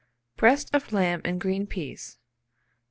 [0.35, 2.17] BREAST OF LAMB AND GREEN PEAS.
[2.17, 2.19] 744.